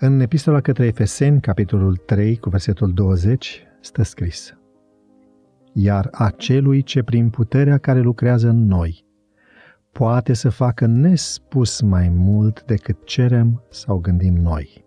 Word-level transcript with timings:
În 0.00 0.20
epistola 0.20 0.60
către 0.60 0.86
Efeseni, 0.86 1.40
capitolul 1.40 1.96
3, 1.96 2.36
cu 2.36 2.48
versetul 2.48 2.92
20, 2.92 3.62
stă 3.80 4.02
scris 4.02 4.56
Iar 5.72 6.08
acelui 6.12 6.82
ce 6.82 7.02
prin 7.02 7.30
puterea 7.30 7.78
care 7.78 8.00
lucrează 8.00 8.48
în 8.48 8.66
noi 8.66 9.04
poate 9.92 10.32
să 10.32 10.48
facă 10.48 10.86
nespus 10.86 11.80
mai 11.80 12.08
mult 12.08 12.64
decât 12.64 13.04
cerem 13.04 13.62
sau 13.70 13.98
gândim 13.98 14.34
noi. 14.34 14.84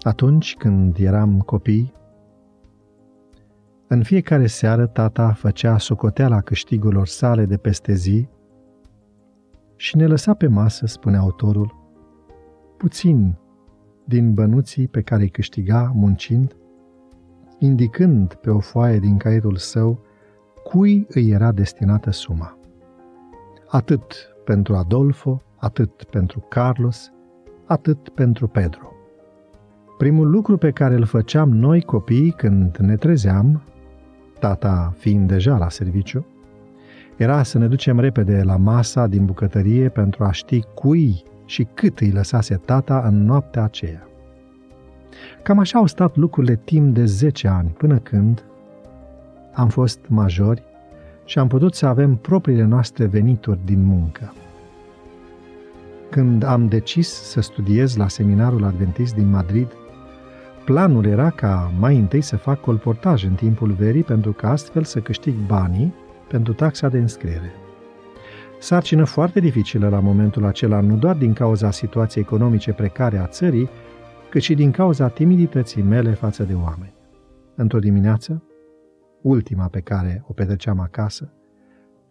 Atunci 0.00 0.56
când 0.56 0.96
eram 0.98 1.40
copii, 1.40 1.92
în 3.86 4.02
fiecare 4.02 4.46
seară 4.46 4.86
tata 4.86 5.32
făcea 5.32 5.78
socoteala 5.78 6.40
câștigurilor 6.40 7.06
sale 7.06 7.44
de 7.44 7.56
peste 7.56 7.94
zi 7.94 8.28
și 9.76 9.96
ne 9.96 10.06
lăsa 10.06 10.34
pe 10.34 10.46
masă, 10.46 10.86
spune 10.86 11.16
autorul, 11.16 11.79
puțin 12.80 13.34
din 14.04 14.34
bănuții 14.34 14.88
pe 14.88 15.00
care 15.00 15.22
îi 15.22 15.28
câștiga 15.28 15.92
muncind, 15.94 16.56
indicând 17.58 18.34
pe 18.34 18.50
o 18.50 18.58
foaie 18.58 18.98
din 18.98 19.16
caietul 19.16 19.56
său 19.56 20.00
cui 20.64 21.06
îi 21.08 21.30
era 21.30 21.52
destinată 21.52 22.10
suma. 22.10 22.58
Atât 23.68 24.34
pentru 24.44 24.74
Adolfo, 24.74 25.42
atât 25.56 26.04
pentru 26.04 26.44
Carlos, 26.48 27.12
atât 27.66 28.08
pentru 28.08 28.46
Pedro. 28.48 28.92
Primul 29.98 30.30
lucru 30.30 30.56
pe 30.56 30.70
care 30.70 30.94
îl 30.94 31.04
făceam 31.04 31.48
noi 31.48 31.82
copii 31.82 32.30
când 32.30 32.76
ne 32.76 32.96
trezeam, 32.96 33.62
tata 34.38 34.94
fiind 34.96 35.28
deja 35.28 35.58
la 35.58 35.68
serviciu, 35.68 36.26
era 37.16 37.42
să 37.42 37.58
ne 37.58 37.68
ducem 37.68 37.98
repede 37.98 38.42
la 38.42 38.56
masa 38.56 39.06
din 39.06 39.24
bucătărie 39.24 39.88
pentru 39.88 40.24
a 40.24 40.30
ști 40.30 40.62
cui 40.74 41.22
și 41.50 41.66
cât 41.74 41.98
îi 42.00 42.10
lăsase 42.10 42.60
tata 42.64 43.02
în 43.06 43.24
noaptea 43.24 43.62
aceea. 43.62 44.08
Cam 45.42 45.58
așa 45.58 45.78
au 45.78 45.86
stat 45.86 46.16
lucrurile 46.16 46.60
timp 46.64 46.94
de 46.94 47.04
10 47.04 47.48
ani, 47.48 47.68
până 47.68 47.98
când 47.98 48.44
am 49.52 49.68
fost 49.68 49.98
majori 50.08 50.62
și 51.24 51.38
am 51.38 51.48
putut 51.48 51.74
să 51.74 51.86
avem 51.86 52.16
propriile 52.16 52.64
noastre 52.64 53.04
venituri 53.04 53.58
din 53.64 53.84
muncă. 53.84 54.32
Când 56.10 56.42
am 56.42 56.68
decis 56.68 57.08
să 57.08 57.40
studiez 57.40 57.96
la 57.96 58.08
seminarul 58.08 58.64
adventist 58.64 59.14
din 59.14 59.30
Madrid, 59.30 59.68
planul 60.64 61.04
era 61.04 61.30
ca 61.30 61.72
mai 61.78 61.96
întâi 61.96 62.20
să 62.20 62.36
fac 62.36 62.60
colportaj 62.60 63.24
în 63.24 63.34
timpul 63.34 63.72
verii 63.72 64.02
pentru 64.02 64.32
că 64.32 64.46
astfel 64.46 64.84
să 64.84 65.00
câștig 65.00 65.34
banii 65.46 65.94
pentru 66.28 66.52
taxa 66.52 66.88
de 66.88 66.98
înscriere. 66.98 67.52
Sarcină 68.60 69.04
foarte 69.04 69.40
dificilă 69.40 69.88
la 69.88 70.00
momentul 70.00 70.44
acela, 70.44 70.80
nu 70.80 70.96
doar 70.96 71.16
din 71.16 71.32
cauza 71.32 71.70
situației 71.70 72.24
economice 72.24 72.72
precare 72.72 73.18
a 73.18 73.26
țării, 73.26 73.68
cât 74.30 74.42
și 74.42 74.54
din 74.54 74.70
cauza 74.70 75.08
timidității 75.08 75.82
mele 75.82 76.10
față 76.10 76.42
de 76.42 76.54
oameni. 76.54 76.94
Într-o 77.54 77.78
dimineață, 77.78 78.42
ultima 79.22 79.68
pe 79.68 79.80
care 79.80 80.24
o 80.26 80.32
petreceam 80.32 80.80
acasă, 80.80 81.32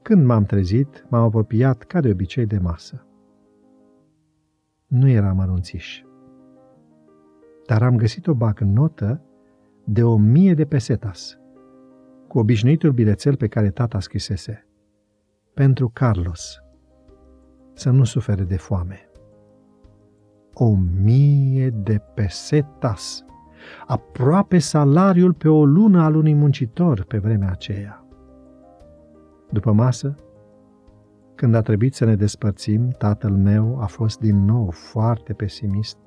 când 0.01 0.25
m-am 0.25 0.43
trezit, 0.43 1.05
m-am 1.09 1.23
apropiat 1.23 1.83
ca 1.83 2.01
de 2.01 2.09
obicei 2.09 2.45
de 2.45 2.57
masă. 2.57 3.07
Nu 4.87 5.09
era 5.09 5.33
mărunțiș, 5.33 6.01
dar 7.65 7.83
am 7.83 7.95
găsit 7.95 8.27
o 8.27 8.35
notă 8.59 9.21
de 9.83 10.03
o 10.03 10.17
mie 10.17 10.53
de 10.53 10.65
pesetas, 10.65 11.39
cu 12.27 12.39
obișnuitul 12.39 12.91
bilețel 12.91 13.35
pe 13.35 13.47
care 13.47 13.69
tata 13.69 13.99
scrisese. 13.99 14.68
Pentru 15.59 15.89
Carlos, 15.93 16.61
să 17.73 17.89
nu 17.89 18.03
sufere 18.03 18.43
de 18.43 18.57
foame. 18.57 19.09
O 20.53 20.75
mie 21.01 21.69
de 21.69 22.01
pesetas, 22.13 23.25
aproape 23.87 24.57
salariul 24.57 25.33
pe 25.33 25.47
o 25.47 25.65
lună 25.65 26.03
al 26.03 26.15
unui 26.15 26.33
muncitor 26.33 27.03
pe 27.03 27.17
vremea 27.17 27.49
aceea. 27.49 28.05
După 29.49 29.71
masă, 29.71 30.15
când 31.35 31.55
a 31.55 31.61
trebuit 31.61 31.93
să 31.93 32.05
ne 32.05 32.15
despărțim, 32.15 32.89
tatăl 32.97 33.31
meu 33.31 33.81
a 33.81 33.85
fost 33.85 34.19
din 34.19 34.45
nou 34.45 34.69
foarte 34.71 35.33
pesimist 35.33 35.97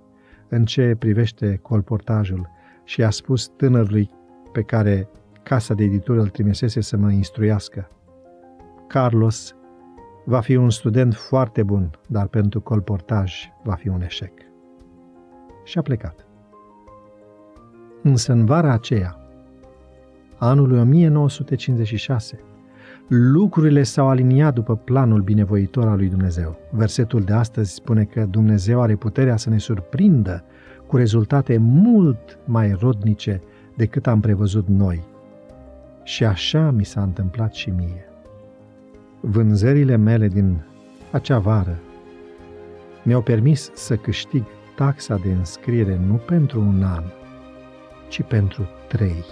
în 0.48 0.64
ce 0.64 0.96
privește 0.98 1.56
colportajul 1.56 2.48
și 2.84 3.02
a 3.02 3.10
spus 3.10 3.46
tânărului 3.46 4.10
pe 4.52 4.62
care 4.62 5.08
casa 5.42 5.74
de 5.74 5.84
editură 5.84 6.20
îl 6.20 6.28
trimisese 6.28 6.80
să 6.80 6.96
mă 6.96 7.10
instruiască. 7.10 7.88
Carlos 8.92 9.54
va 10.24 10.40
fi 10.40 10.56
un 10.56 10.70
student 10.70 11.14
foarte 11.14 11.62
bun, 11.62 11.90
dar 12.08 12.26
pentru 12.26 12.60
colportaj 12.60 13.34
va 13.62 13.74
fi 13.74 13.88
un 13.88 14.02
eșec. 14.02 14.32
Și 15.64 15.78
a 15.78 15.82
plecat. 15.82 16.26
Însă 18.02 18.32
în 18.32 18.44
vara 18.44 18.72
aceea, 18.72 19.16
anului 20.38 20.80
1956, 20.80 22.40
lucrurile 23.08 23.82
s-au 23.82 24.08
aliniat 24.08 24.54
după 24.54 24.76
planul 24.76 25.20
binevoitor 25.20 25.88
al 25.88 25.96
lui 25.96 26.08
Dumnezeu. 26.08 26.56
Versetul 26.70 27.22
de 27.22 27.32
astăzi 27.32 27.74
spune 27.74 28.04
că 28.04 28.24
Dumnezeu 28.24 28.80
are 28.80 28.96
puterea 28.96 29.36
să 29.36 29.50
ne 29.50 29.58
surprindă 29.58 30.44
cu 30.86 30.96
rezultate 30.96 31.56
mult 31.58 32.38
mai 32.44 32.72
rodnice 32.72 33.42
decât 33.76 34.06
am 34.06 34.20
prevăzut 34.20 34.68
noi. 34.68 35.04
Și 36.02 36.24
așa 36.24 36.70
mi 36.70 36.84
s-a 36.84 37.02
întâmplat 37.02 37.52
și 37.52 37.70
mie. 37.70 38.06
Vânzările 39.24 39.96
mele 39.96 40.28
din 40.28 40.64
acea 41.10 41.38
vară 41.38 41.78
mi-au 43.02 43.22
permis 43.22 43.70
să 43.74 43.96
câștig 43.96 44.44
taxa 44.76 45.16
de 45.16 45.32
înscriere 45.32 46.00
nu 46.06 46.14
pentru 46.14 46.60
un 46.60 46.82
an, 46.82 47.04
ci 48.08 48.22
pentru 48.22 48.68
trei. 48.88 49.24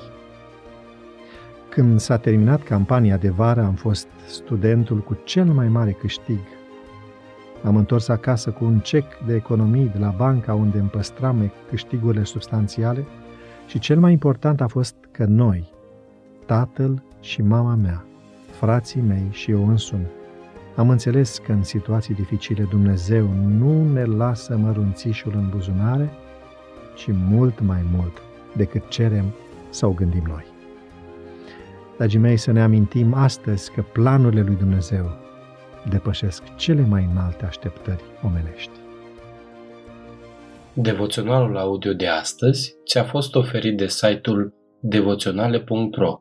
Când 1.69 2.01
s-a 2.01 2.17
terminat 2.17 2.63
campania 2.63 3.17
de 3.17 3.29
vară, 3.29 3.63
am 3.63 3.75
fost 3.75 4.09
studentul 4.27 4.99
cu 4.99 5.19
cel 5.25 5.45
mai 5.45 5.69
mare 5.69 5.93
câștig. 5.93 6.41
Am 7.65 7.77
întors 7.77 8.09
acasă 8.09 8.51
cu 8.51 8.65
un 8.65 8.79
cec 8.79 9.05
de 9.27 9.35
economii 9.35 9.91
de 9.93 9.99
la 9.99 10.15
banca 10.17 10.55
unde 10.55 10.79
îmi 10.79 10.89
păstram 10.89 11.53
câștigurile 11.69 12.25
substanțiale 12.25 13.05
și 13.67 13.79
cel 13.79 13.99
mai 13.99 14.13
important 14.13 14.61
a 14.61 14.67
fost 14.67 14.95
că 15.11 15.25
noi, 15.25 15.73
tatăl 16.47 17.03
și 17.21 17.43
mama 17.43 17.75
mea, 17.75 18.05
frații 18.61 19.01
mei 19.01 19.27
și 19.31 19.51
eu 19.51 19.69
însumi, 19.69 20.07
am 20.77 20.91
înțeles 20.91 21.39
că 21.39 21.53
în 21.53 21.63
situații 21.63 22.15
dificile 22.15 22.67
Dumnezeu 22.71 23.29
nu 23.59 23.93
ne 23.93 24.05
lasă 24.05 24.57
mărunțișul 24.57 25.33
în 25.35 25.49
buzunare, 25.49 26.11
ci 26.95 27.07
mult 27.13 27.61
mai 27.61 27.85
mult 27.97 28.23
decât 28.57 28.89
cerem 28.89 29.35
sau 29.71 29.93
gândim 29.93 30.25
noi. 30.27 30.45
Dragii 31.97 32.19
mei, 32.19 32.37
să 32.37 32.51
ne 32.53 32.63
amintim 32.63 33.15
astăzi 33.15 33.73
că 33.73 33.85
planurile 33.93 34.43
lui 34.43 34.57
Dumnezeu 34.57 35.11
depășesc 35.89 36.43
cele 36.57 36.87
mai 36.87 37.09
înalte 37.13 37.45
așteptări 37.45 38.03
omenești. 38.23 38.71
Devoționalul 40.73 41.57
audio 41.57 41.93
de 41.93 42.07
astăzi 42.07 42.75
ți-a 42.87 43.05
fost 43.05 43.35
oferit 43.35 43.77
de 43.77 43.87
site-ul 43.87 44.55
devoționale.ro 44.81 46.21